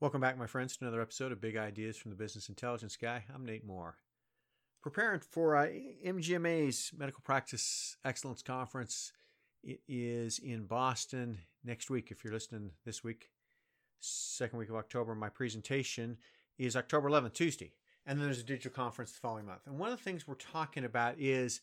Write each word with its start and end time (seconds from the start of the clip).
Welcome 0.00 0.22
back, 0.22 0.38
my 0.38 0.46
friends, 0.46 0.78
to 0.78 0.84
another 0.86 1.02
episode 1.02 1.30
of 1.30 1.42
Big 1.42 1.58
Ideas 1.58 1.98
from 1.98 2.10
the 2.10 2.16
Business 2.16 2.48
Intelligence 2.48 2.96
Guy. 2.96 3.22
I'm 3.34 3.44
Nate 3.44 3.66
Moore. 3.66 3.98
Preparing 4.80 5.20
for 5.20 5.54
uh, 5.54 5.66
MGMA's 6.02 6.90
Medical 6.96 7.20
Practice 7.22 7.98
Excellence 8.02 8.40
Conference. 8.40 9.12
It 9.62 9.80
is 9.86 10.38
in 10.38 10.64
Boston 10.64 11.40
next 11.62 11.90
week. 11.90 12.10
If 12.10 12.24
you're 12.24 12.32
listening 12.32 12.70
this 12.86 13.04
week, 13.04 13.28
second 13.98 14.58
week 14.58 14.70
of 14.70 14.76
October, 14.76 15.14
my 15.14 15.28
presentation 15.28 16.16
is 16.56 16.76
October 16.76 17.10
11th, 17.10 17.34
Tuesday. 17.34 17.74
And 18.06 18.18
then 18.18 18.24
there's 18.24 18.40
a 18.40 18.44
digital 18.44 18.70
conference 18.70 19.12
the 19.12 19.20
following 19.20 19.44
month. 19.44 19.66
And 19.66 19.78
one 19.78 19.92
of 19.92 19.98
the 19.98 20.02
things 20.02 20.26
we're 20.26 20.34
talking 20.36 20.86
about 20.86 21.16
is 21.18 21.60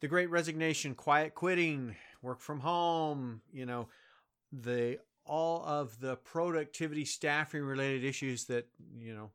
the 0.00 0.08
great 0.08 0.28
resignation, 0.28 0.96
quiet 0.96 1.36
quitting, 1.36 1.94
work 2.20 2.40
from 2.40 2.58
home, 2.58 3.42
you 3.52 3.64
know, 3.64 3.86
the 4.50 4.98
all 5.26 5.64
of 5.64 6.00
the 6.00 6.16
productivity 6.16 7.04
staffing 7.04 7.62
related 7.62 8.04
issues 8.04 8.44
that 8.46 8.68
you 8.98 9.14
know 9.14 9.30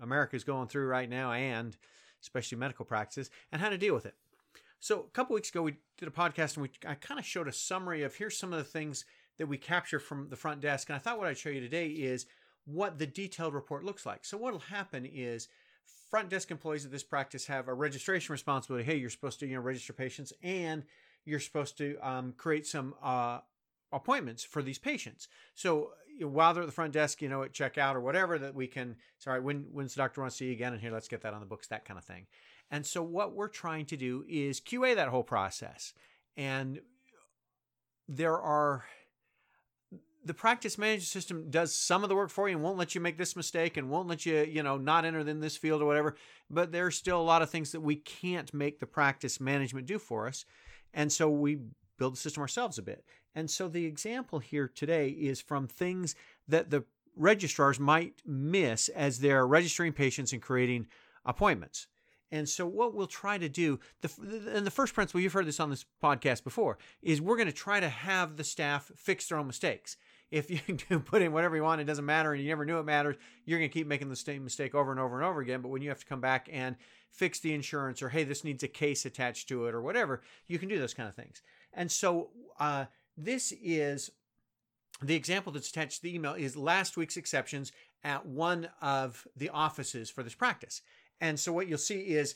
America's 0.00 0.44
going 0.44 0.68
through 0.68 0.86
right 0.86 1.08
now 1.08 1.32
and 1.32 1.76
especially 2.22 2.58
medical 2.58 2.84
practices 2.84 3.30
and 3.50 3.60
how 3.60 3.68
to 3.68 3.78
deal 3.78 3.94
with 3.94 4.06
it. 4.06 4.14
So 4.80 5.00
a 5.00 5.10
couple 5.10 5.34
weeks 5.34 5.50
ago 5.50 5.62
we 5.62 5.76
did 5.98 6.08
a 6.08 6.12
podcast 6.12 6.56
and 6.56 6.62
we 6.62 6.70
I 6.86 6.94
kind 6.94 7.20
of 7.20 7.26
showed 7.26 7.48
a 7.48 7.52
summary 7.52 8.02
of 8.02 8.14
here's 8.14 8.36
some 8.36 8.52
of 8.52 8.58
the 8.58 8.64
things 8.64 9.04
that 9.38 9.46
we 9.46 9.58
capture 9.58 9.98
from 9.98 10.28
the 10.28 10.36
front 10.36 10.60
desk 10.60 10.88
and 10.88 10.96
I 10.96 10.98
thought 10.98 11.18
what 11.18 11.28
I'd 11.28 11.38
show 11.38 11.50
you 11.50 11.60
today 11.60 11.88
is 11.88 12.26
what 12.64 12.98
the 12.98 13.06
detailed 13.06 13.54
report 13.54 13.84
looks 13.84 14.06
like. 14.06 14.24
So 14.24 14.36
what'll 14.36 14.60
happen 14.60 15.04
is 15.04 15.48
front 16.10 16.28
desk 16.28 16.50
employees 16.50 16.84
of 16.84 16.90
this 16.90 17.02
practice 17.02 17.46
have 17.46 17.68
a 17.68 17.74
registration 17.74 18.32
responsibility. 18.32 18.84
Hey, 18.84 18.96
you're 18.96 19.10
supposed 19.10 19.40
to 19.40 19.46
you 19.46 19.56
know 19.56 19.62
register 19.62 19.92
patients 19.92 20.32
and 20.42 20.84
you're 21.24 21.40
supposed 21.40 21.78
to 21.78 21.96
um, 22.02 22.34
create 22.36 22.66
some 22.66 22.94
uh, 23.02 23.38
appointments 23.92 24.44
for 24.44 24.62
these 24.62 24.78
patients. 24.78 25.28
So 25.54 25.90
you 26.14 26.20
know, 26.20 26.28
while 26.28 26.54
they're 26.54 26.62
at 26.62 26.66
the 26.66 26.72
front 26.72 26.92
desk, 26.92 27.22
you 27.22 27.28
know, 27.28 27.42
at 27.42 27.52
checkout 27.52 27.94
or 27.94 28.00
whatever, 28.00 28.38
that 28.38 28.54
we 28.54 28.66
can, 28.66 28.96
sorry, 29.18 29.40
when 29.40 29.66
when's 29.72 29.94
the 29.94 30.02
doctor 30.02 30.20
want 30.20 30.30
to 30.30 30.36
see 30.36 30.46
you 30.46 30.52
again? 30.52 30.72
And 30.72 30.80
here, 30.80 30.92
let's 30.92 31.08
get 31.08 31.22
that 31.22 31.34
on 31.34 31.40
the 31.40 31.46
books, 31.46 31.68
that 31.68 31.84
kind 31.84 31.98
of 31.98 32.04
thing. 32.04 32.26
And 32.70 32.86
so 32.86 33.02
what 33.02 33.34
we're 33.34 33.48
trying 33.48 33.86
to 33.86 33.96
do 33.96 34.24
is 34.28 34.60
QA 34.60 34.94
that 34.94 35.08
whole 35.08 35.22
process. 35.22 35.92
And 36.36 36.80
there 38.08 38.38
are 38.38 38.84
the 40.24 40.34
practice 40.34 40.78
management 40.78 41.08
system 41.08 41.50
does 41.50 41.74
some 41.74 42.02
of 42.02 42.08
the 42.08 42.14
work 42.14 42.30
for 42.30 42.48
you 42.48 42.54
and 42.54 42.62
won't 42.62 42.78
let 42.78 42.94
you 42.94 43.00
make 43.00 43.18
this 43.18 43.34
mistake 43.34 43.76
and 43.76 43.90
won't 43.90 44.08
let 44.08 44.24
you, 44.24 44.44
you 44.44 44.62
know, 44.62 44.78
not 44.78 45.04
enter 45.04 45.20
in 45.20 45.40
this 45.40 45.56
field 45.56 45.82
or 45.82 45.86
whatever. 45.86 46.16
But 46.48 46.70
there's 46.70 46.96
still 46.96 47.20
a 47.20 47.22
lot 47.22 47.42
of 47.42 47.50
things 47.50 47.72
that 47.72 47.80
we 47.80 47.96
can't 47.96 48.52
make 48.54 48.78
the 48.78 48.86
practice 48.86 49.40
management 49.40 49.86
do 49.86 49.98
for 49.98 50.28
us. 50.28 50.44
And 50.94 51.12
so 51.12 51.28
we 51.28 51.58
build 51.98 52.14
the 52.14 52.18
system 52.18 52.40
ourselves 52.40 52.78
a 52.78 52.82
bit. 52.82 53.04
And 53.34 53.50
so 53.50 53.68
the 53.68 53.86
example 53.86 54.38
here 54.38 54.68
today 54.68 55.08
is 55.08 55.40
from 55.40 55.66
things 55.66 56.14
that 56.48 56.70
the 56.70 56.84
registrars 57.16 57.78
might 57.78 58.22
miss 58.26 58.88
as 58.88 59.20
they're 59.20 59.46
registering 59.46 59.92
patients 59.92 60.32
and 60.32 60.42
creating 60.42 60.86
appointments. 61.24 61.86
And 62.30 62.48
so, 62.48 62.66
what 62.66 62.94
we'll 62.94 63.06
try 63.06 63.36
to 63.36 63.48
do, 63.48 63.78
the, 64.00 64.10
and 64.54 64.66
the 64.66 64.70
first 64.70 64.94
principle, 64.94 65.20
you've 65.20 65.34
heard 65.34 65.46
this 65.46 65.60
on 65.60 65.68
this 65.68 65.84
podcast 66.02 66.44
before, 66.44 66.78
is 67.02 67.20
we're 67.20 67.36
going 67.36 67.46
to 67.46 67.52
try 67.52 67.78
to 67.78 67.90
have 67.90 68.38
the 68.38 68.44
staff 68.44 68.90
fix 68.96 69.28
their 69.28 69.36
own 69.36 69.46
mistakes. 69.46 69.98
If 70.30 70.50
you 70.50 70.58
can 70.78 71.00
put 71.00 71.20
in 71.20 71.32
whatever 71.32 71.56
you 71.56 71.62
want, 71.62 71.82
it 71.82 71.84
doesn't 71.84 72.06
matter, 72.06 72.32
and 72.32 72.42
you 72.42 72.48
never 72.48 72.64
knew 72.64 72.78
it 72.78 72.84
matters, 72.84 73.16
you're 73.44 73.58
going 73.58 73.68
to 73.68 73.72
keep 73.72 73.86
making 73.86 74.08
the 74.08 74.16
same 74.16 74.44
mistake 74.44 74.74
over 74.74 74.90
and 74.90 74.98
over 74.98 75.20
and 75.20 75.28
over 75.28 75.42
again. 75.42 75.60
But 75.60 75.68
when 75.68 75.82
you 75.82 75.90
have 75.90 76.00
to 76.00 76.06
come 76.06 76.22
back 76.22 76.48
and 76.50 76.76
fix 77.10 77.38
the 77.38 77.52
insurance, 77.52 78.00
or 78.00 78.08
hey, 78.08 78.24
this 78.24 78.44
needs 78.44 78.62
a 78.62 78.68
case 78.68 79.04
attached 79.04 79.46
to 79.48 79.66
it, 79.66 79.74
or 79.74 79.82
whatever, 79.82 80.22
you 80.46 80.58
can 80.58 80.70
do 80.70 80.78
those 80.78 80.94
kind 80.94 81.10
of 81.10 81.14
things. 81.14 81.42
And 81.74 81.92
so, 81.92 82.30
uh, 82.58 82.86
this 83.16 83.52
is 83.62 84.10
the 85.02 85.14
example 85.14 85.52
that's 85.52 85.68
attached 85.68 85.96
to 85.96 86.02
the 86.02 86.14
email 86.14 86.34
is 86.34 86.56
last 86.56 86.96
week's 86.96 87.16
exceptions 87.16 87.72
at 88.04 88.26
one 88.26 88.68
of 88.80 89.26
the 89.36 89.48
offices 89.50 90.10
for 90.10 90.22
this 90.22 90.34
practice. 90.34 90.82
And 91.20 91.38
so 91.38 91.52
what 91.52 91.68
you'll 91.68 91.78
see 91.78 92.00
is 92.00 92.34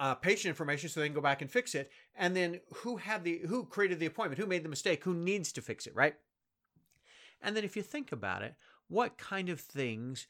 uh, 0.00 0.14
patient 0.14 0.50
information 0.50 0.88
so 0.88 1.00
they 1.00 1.06
can 1.06 1.14
go 1.14 1.20
back 1.20 1.42
and 1.42 1.50
fix 1.50 1.74
it. 1.74 1.90
And 2.14 2.34
then 2.34 2.60
who 2.76 2.96
had 2.96 3.24
the 3.24 3.40
who 3.46 3.64
created 3.64 4.00
the 4.00 4.06
appointment, 4.06 4.40
who 4.40 4.46
made 4.46 4.64
the 4.64 4.68
mistake, 4.68 5.04
who 5.04 5.14
needs 5.14 5.52
to 5.52 5.62
fix 5.62 5.86
it, 5.86 5.94
right? 5.94 6.14
And 7.40 7.56
then 7.56 7.64
if 7.64 7.76
you 7.76 7.82
think 7.82 8.12
about 8.12 8.42
it, 8.42 8.54
what 8.88 9.18
kind 9.18 9.48
of 9.48 9.60
things 9.60 10.26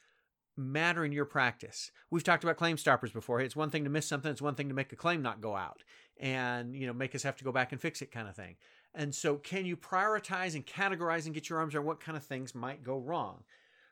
matter 0.57 1.05
in 1.05 1.13
your 1.13 1.25
practice? 1.25 1.91
We've 2.11 2.25
talked 2.25 2.45
about 2.45 2.57
claim 2.57 2.77
stoppers 2.77 3.13
before. 3.13 3.41
It's 3.41 3.57
one 3.57 3.71
thing 3.71 3.85
to 3.85 3.91
miss 3.91 4.07
something, 4.07 4.31
it's 4.31 4.43
one 4.43 4.55
thing 4.55 4.69
to 4.69 4.75
make 4.75 4.93
a 4.93 4.97
claim 4.97 5.23
not 5.23 5.41
go 5.41 5.57
out 5.57 5.83
and 6.21 6.77
you 6.77 6.87
know 6.87 6.93
make 6.93 7.15
us 7.15 7.23
have 7.23 7.37
to 7.37 7.45
go 7.45 7.53
back 7.53 7.73
and 7.73 7.81
fix 7.81 8.03
it 8.03 8.11
kind 8.13 8.29
of 8.29 8.35
thing. 8.35 8.57
And 8.95 9.15
so, 9.15 9.37
can 9.37 9.67
you 9.67 9.77
prioritize 9.77 10.55
and 10.55 10.65
categorize 10.65 11.27
and 11.27 11.35
get 11.35 11.49
your 11.49 11.59
arms 11.59 11.75
around 11.75 11.87
what 11.87 12.01
kind 12.01 12.17
of 12.17 12.25
things 12.25 12.55
might 12.55 12.85
go 12.85 12.99
wrong? 12.99 13.43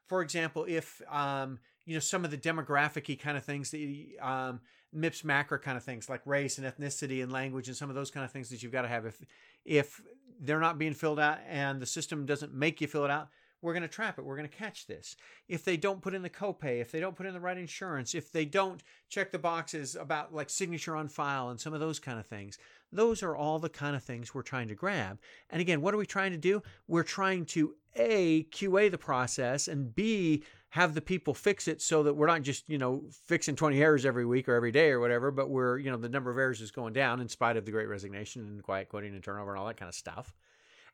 For 0.07 0.23
example, 0.23 0.65
if 0.69 1.03
um, 1.11 1.59
you 1.85 1.95
know 1.95 2.01
some 2.01 2.25
of 2.25 2.31
the 2.31 2.39
demographic 2.39 3.19
kind 3.19 3.37
of 3.37 3.45
things, 3.45 3.71
the 3.71 4.17
um, 4.21 4.61
MIPS 4.95 5.25
MACRA 5.25 5.61
kind 5.61 5.77
of 5.77 5.83
things, 5.83 6.09
like 6.09 6.21
race 6.27 6.59
and 6.59 6.67
ethnicity 6.67 7.23
and 7.23 7.33
language 7.33 7.69
and 7.69 7.77
some 7.77 7.89
of 7.89 7.97
those 7.97 8.11
kind 8.11 8.25
of 8.25 8.31
things 8.31 8.51
that 8.51 8.63
you've 8.63 8.73
got 8.73 8.83
to 8.83 8.89
have. 8.89 9.07
If 9.07 9.23
if 9.65 10.01
they're 10.41 10.61
not 10.61 10.79
being 10.79 10.95
filled 10.95 11.21
out 11.21 11.39
and 11.49 11.81
the 11.81 11.87
system 11.87 12.27
doesn't 12.27 12.53
make 12.53 12.81
you 12.81 12.87
fill 12.87 13.05
it 13.05 13.11
out, 13.11 13.29
we're 13.63 13.73
going 13.73 13.83
to 13.83 13.89
trap 13.89 14.19
it. 14.19 14.25
We're 14.25 14.37
going 14.37 14.49
to 14.49 14.57
catch 14.57 14.87
this. 14.87 15.17
If 15.49 15.65
they 15.65 15.77
don't 15.77 16.03
put 16.03 16.15
in 16.15 16.23
the 16.23 16.29
copay, 16.29 16.81
if 16.81 16.91
they 16.91 17.01
don't 17.01 17.17
put 17.17 17.27
in 17.27 17.33
the 17.33 17.41
right 17.41 17.57
insurance, 17.57 18.15
if 18.15 18.33
they 18.33 18.45
don't 18.45 18.83
check 19.09 19.31
the 19.31 19.39
boxes 19.39 19.97
about 19.97 20.35
like 20.35 20.51
signature 20.51 20.97
on 20.97 21.09
file 21.09 21.49
and 21.49 21.61
some 21.61 21.73
of 21.73 21.81
those 21.81 21.99
kind 21.99 22.19
of 22.19 22.27
things, 22.27 22.59
those 22.93 23.23
are 23.23 23.37
all 23.37 23.59
the 23.59 23.71
kind 23.71 23.97
of 23.97 24.03
things 24.03 24.35
we're 24.35 24.43
trying 24.43 24.69
to 24.69 24.75
grab. 24.75 25.19
And 25.49 25.61
again, 25.61 25.81
what 25.81 25.95
are 25.95 25.99
we 25.99 26.07
trying 26.07 26.33
to 26.33 26.39
do? 26.39 26.63
We're 26.89 27.05
trying 27.05 27.47
to 27.47 27.75
A, 27.97 28.45
QA 28.51 28.91
the 28.91 28.99
process, 28.99 29.69
and 29.69 29.95
B, 29.95 30.43
have 30.71 30.95
the 30.95 31.03
people 31.03 31.35
fix 31.35 31.69
it 31.69 31.83
so 31.83 32.03
that 32.03 32.15
we're 32.15 32.27
not 32.27 32.41
just, 32.41 32.67
you 32.67 32.79
know, 32.79 33.05
fixing 33.27 33.55
20 33.55 33.83
errors 33.83 34.07
every 34.07 34.25
week 34.25 34.49
or 34.49 34.55
every 34.55 34.73
day 34.73 34.91
or 34.91 35.01
whatever, 35.01 35.31
but 35.31 35.51
we're, 35.51 35.77
you 35.77 35.91
know, 35.91 35.99
the 35.99 36.09
number 36.09 36.31
of 36.31 36.39
errors 36.39 36.63
is 36.63 36.71
going 36.71 36.95
down 36.95 37.21
in 37.21 37.29
spite 37.29 37.59
of 37.59 37.67
the 37.67 37.71
great 37.71 37.89
resignation 37.89 38.41
and 38.41 38.63
quiet 38.63 38.89
quitting 38.89 39.13
and 39.13 39.23
turnover 39.23 39.51
and 39.51 39.61
all 39.61 39.67
that 39.67 39.77
kind 39.77 39.91
of 39.91 39.95
stuff. 39.95 40.35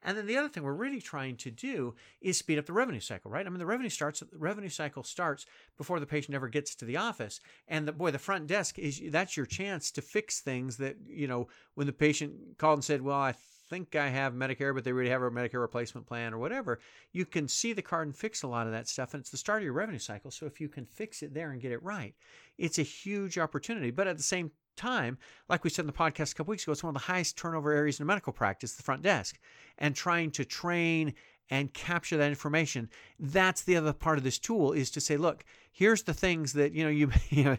And 0.02 0.16
then 0.16 0.26
the 0.26 0.36
other 0.36 0.48
thing 0.48 0.62
we're 0.62 0.72
really 0.72 1.00
trying 1.00 1.36
to 1.38 1.50
do 1.50 1.94
is 2.20 2.38
speed 2.38 2.58
up 2.58 2.66
the 2.66 2.72
revenue 2.72 3.00
cycle, 3.00 3.30
right? 3.30 3.46
I 3.46 3.48
mean, 3.48 3.58
the 3.58 3.66
revenue 3.66 3.88
starts, 3.88 4.20
the 4.20 4.38
revenue 4.38 4.68
cycle 4.68 5.02
starts 5.02 5.44
before 5.76 5.98
the 6.00 6.06
patient 6.06 6.34
ever 6.34 6.48
gets 6.48 6.74
to 6.76 6.84
the 6.84 6.96
office. 6.96 7.40
And 7.66 7.86
the 7.86 7.92
boy, 7.92 8.10
the 8.10 8.18
front 8.18 8.46
desk 8.46 8.78
is 8.78 9.02
that's 9.10 9.36
your 9.36 9.46
chance 9.46 9.90
to 9.92 10.02
fix 10.02 10.40
things 10.40 10.76
that, 10.76 10.96
you 11.06 11.26
know, 11.26 11.48
when 11.74 11.86
the 11.86 11.92
patient 11.92 12.32
called 12.58 12.78
and 12.78 12.84
said, 12.84 13.02
well, 13.02 13.18
I 13.18 13.34
think 13.68 13.96
I 13.96 14.08
have 14.08 14.32
Medicare, 14.32 14.74
but 14.74 14.84
they 14.84 14.92
already 14.92 15.10
have 15.10 15.22
a 15.22 15.30
Medicare 15.30 15.60
replacement 15.60 16.06
plan 16.06 16.32
or 16.32 16.38
whatever, 16.38 16.80
you 17.12 17.26
can 17.26 17.48
see 17.48 17.72
the 17.72 17.82
card 17.82 18.06
and 18.06 18.16
fix 18.16 18.42
a 18.42 18.48
lot 18.48 18.66
of 18.66 18.72
that 18.72 18.88
stuff. 18.88 19.14
And 19.14 19.20
it's 19.20 19.30
the 19.30 19.36
start 19.36 19.58
of 19.58 19.64
your 19.64 19.72
revenue 19.72 19.98
cycle. 19.98 20.30
So 20.30 20.46
if 20.46 20.60
you 20.60 20.68
can 20.68 20.86
fix 20.86 21.22
it 21.22 21.34
there 21.34 21.50
and 21.50 21.60
get 21.60 21.72
it 21.72 21.82
right, 21.82 22.14
it's 22.56 22.78
a 22.78 22.82
huge 22.82 23.36
opportunity. 23.36 23.90
But 23.90 24.06
at 24.06 24.16
the 24.16 24.22
same 24.22 24.52
time, 24.78 25.18
like 25.48 25.64
we 25.64 25.70
said 25.70 25.82
in 25.82 25.86
the 25.86 25.92
podcast 25.92 26.32
a 26.32 26.34
couple 26.36 26.52
weeks 26.52 26.62
ago, 26.62 26.72
it's 26.72 26.82
one 26.82 26.94
of 26.94 27.00
the 27.00 27.06
highest 27.12 27.36
turnover 27.36 27.72
areas 27.72 27.98
in 27.98 28.04
a 28.04 28.06
medical 28.06 28.32
practice, 28.32 28.74
the 28.74 28.82
front 28.82 29.02
desk, 29.02 29.38
and 29.76 29.94
trying 29.94 30.30
to 30.30 30.44
train 30.44 31.12
and 31.50 31.72
capture 31.74 32.16
that 32.16 32.28
information. 32.28 32.88
That's 33.18 33.62
the 33.62 33.76
other 33.76 33.92
part 33.92 34.18
of 34.18 34.24
this 34.24 34.38
tool 34.38 34.72
is 34.72 34.90
to 34.92 35.00
say, 35.00 35.16
look, 35.16 35.44
here's 35.72 36.02
the 36.02 36.14
things 36.14 36.52
that 36.54 36.72
you 36.72 36.84
know 36.84 36.90
you. 36.90 37.10
you 37.30 37.44
know, 37.44 37.56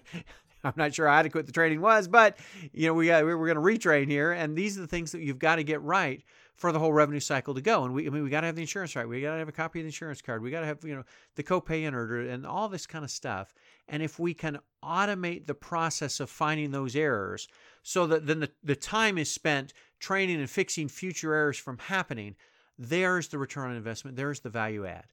I'm 0.63 0.73
not 0.75 0.93
sure 0.93 1.07
how 1.07 1.13
adequate 1.13 1.45
the 1.45 1.53
training 1.53 1.79
was, 1.79 2.07
but 2.07 2.37
you 2.73 2.87
know 2.87 2.93
we 2.93 3.07
got 3.07 3.23
we're 3.23 3.53
going 3.53 3.55
to 3.55 3.87
retrain 3.89 4.07
here, 4.07 4.31
and 4.31 4.57
these 4.57 4.77
are 4.77 4.81
the 4.81 4.87
things 4.87 5.11
that 5.13 5.21
you've 5.21 5.39
got 5.39 5.55
to 5.55 5.63
get 5.63 5.81
right 5.81 6.23
for 6.59 6.73
the 6.73 6.79
whole 6.79 6.91
revenue 6.91 7.21
cycle 7.21 7.53
to 7.53 7.61
go. 7.61 7.85
And 7.85 7.93
we, 7.93 8.05
I 8.05 8.09
mean, 8.09 8.21
we 8.21 8.29
got 8.29 8.41
to 8.41 8.47
have 8.47 8.55
the 8.57 8.61
insurance 8.61 8.93
right. 8.93 9.07
We 9.07 9.21
got 9.21 9.31
to 9.31 9.39
have 9.39 9.47
a 9.47 9.53
copy 9.53 9.79
of 9.79 9.83
the 9.85 9.87
insurance 9.87 10.21
card. 10.21 10.43
We 10.43 10.51
got 10.51 10.59
to 10.59 10.65
have, 10.65 10.83
you 10.83 10.93
know, 10.93 11.03
the 11.35 11.43
copay 11.43 11.91
order 11.91 12.19
and 12.29 12.45
all 12.45 12.67
this 12.67 12.85
kind 12.85 13.05
of 13.05 13.09
stuff. 13.09 13.53
And 13.87 14.03
if 14.03 14.19
we 14.19 14.33
can 14.33 14.59
automate 14.83 15.45
the 15.45 15.53
process 15.53 16.19
of 16.19 16.29
finding 16.29 16.71
those 16.71 16.97
errors 16.97 17.47
so 17.81 18.07
that 18.07 18.27
then 18.27 18.41
the, 18.41 18.51
the 18.61 18.75
time 18.75 19.17
is 19.17 19.31
spent 19.31 19.73
training 19.99 20.39
and 20.39 20.49
fixing 20.49 20.89
future 20.89 21.33
errors 21.33 21.57
from 21.57 21.77
happening, 21.77 22.35
there's 22.77 23.29
the 23.29 23.37
return 23.37 23.69
on 23.69 23.77
investment. 23.77 24.17
There's 24.17 24.41
the 24.41 24.49
value 24.49 24.85
add. 24.85 25.05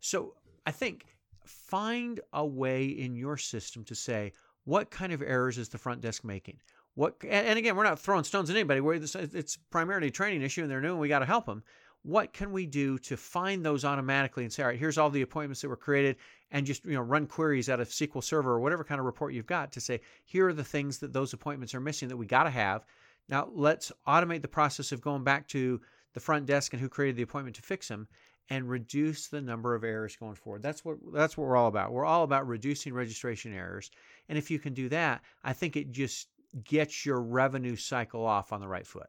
So 0.00 0.32
I 0.64 0.70
think 0.70 1.04
find 1.44 2.20
a 2.32 2.44
way 2.44 2.86
in 2.86 3.14
your 3.16 3.36
system 3.36 3.84
to 3.84 3.94
say, 3.94 4.32
what 4.64 4.90
kind 4.90 5.12
of 5.12 5.20
errors 5.20 5.58
is 5.58 5.68
the 5.68 5.78
front 5.78 6.00
desk 6.00 6.24
making? 6.24 6.58
What 6.96 7.16
and 7.28 7.58
again, 7.58 7.76
we're 7.76 7.84
not 7.84 8.00
throwing 8.00 8.24
stones 8.24 8.48
at 8.48 8.56
anybody. 8.56 8.80
it's 8.82 9.56
primarily 9.70 10.08
a 10.08 10.10
training 10.10 10.40
issue, 10.40 10.62
and 10.62 10.70
they're 10.70 10.80
new, 10.80 10.92
and 10.92 10.98
we 10.98 11.08
got 11.08 11.18
to 11.18 11.26
help 11.26 11.44
them. 11.44 11.62
What 12.02 12.32
can 12.32 12.52
we 12.52 12.64
do 12.64 12.98
to 13.00 13.18
find 13.18 13.64
those 13.64 13.84
automatically 13.84 14.44
and 14.44 14.52
say, 14.52 14.62
all 14.62 14.70
right, 14.70 14.78
here's 14.78 14.96
all 14.96 15.10
the 15.10 15.20
appointments 15.20 15.60
that 15.60 15.68
were 15.68 15.76
created, 15.76 16.16
and 16.50 16.64
just 16.64 16.86
you 16.86 16.94
know 16.94 17.02
run 17.02 17.26
queries 17.26 17.68
out 17.68 17.80
of 17.80 17.88
SQL 17.88 18.24
Server 18.24 18.52
or 18.52 18.60
whatever 18.60 18.82
kind 18.82 18.98
of 18.98 19.04
report 19.04 19.34
you've 19.34 19.44
got 19.44 19.72
to 19.72 19.80
say, 19.80 20.00
here 20.24 20.48
are 20.48 20.54
the 20.54 20.64
things 20.64 20.98
that 20.98 21.12
those 21.12 21.34
appointments 21.34 21.74
are 21.74 21.80
missing 21.80 22.08
that 22.08 22.16
we 22.16 22.24
got 22.24 22.44
to 22.44 22.50
have. 22.50 22.86
Now 23.28 23.50
let's 23.52 23.92
automate 24.08 24.40
the 24.40 24.48
process 24.48 24.90
of 24.90 25.02
going 25.02 25.22
back 25.22 25.46
to 25.48 25.82
the 26.14 26.20
front 26.20 26.46
desk 26.46 26.72
and 26.72 26.80
who 26.80 26.88
created 26.88 27.16
the 27.16 27.24
appointment 27.24 27.56
to 27.56 27.62
fix 27.62 27.88
them 27.88 28.08
and 28.48 28.70
reduce 28.70 29.28
the 29.28 29.42
number 29.42 29.74
of 29.74 29.84
errors 29.84 30.16
going 30.16 30.34
forward. 30.34 30.62
That's 30.62 30.82
what 30.82 30.96
that's 31.12 31.36
what 31.36 31.46
we're 31.46 31.56
all 31.56 31.68
about. 31.68 31.92
We're 31.92 32.06
all 32.06 32.22
about 32.22 32.46
reducing 32.46 32.94
registration 32.94 33.52
errors. 33.52 33.90
And 34.30 34.38
if 34.38 34.50
you 34.50 34.58
can 34.58 34.72
do 34.72 34.88
that, 34.88 35.20
I 35.44 35.52
think 35.52 35.76
it 35.76 35.90
just 35.90 36.28
get 36.64 37.04
your 37.04 37.20
revenue 37.20 37.76
cycle 37.76 38.24
off 38.24 38.52
on 38.52 38.60
the 38.60 38.68
right 38.68 38.86
foot. 38.86 39.08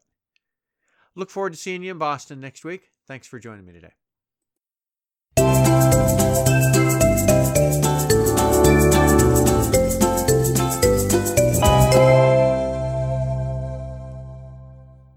Look 1.14 1.30
forward 1.30 1.52
to 1.52 1.58
seeing 1.58 1.82
you 1.82 1.90
in 1.90 1.98
Boston 1.98 2.40
next 2.40 2.64
week. 2.64 2.92
Thanks 3.06 3.26
for 3.26 3.38
joining 3.38 3.64
me 3.64 3.72
today. 3.72 3.92